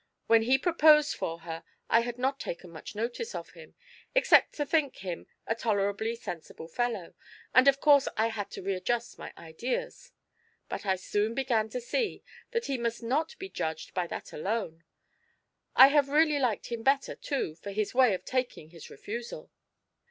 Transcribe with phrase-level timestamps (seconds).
[0.25, 3.75] "When he proposed for her I had not taken much notice of him,
[4.15, 7.13] except to think him a tolerably sensible fellow,
[7.53, 10.11] and of course I had to readjust my ideas;
[10.67, 14.83] but I soon began to see that he must not be judged by that alone.
[15.75, 19.51] I have really liked him better, too, for his way of taking his refusal."